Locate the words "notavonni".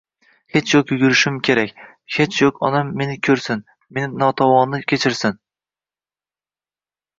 4.25-4.83